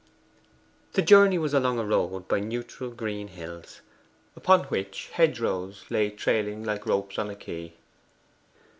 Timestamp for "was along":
1.37-1.77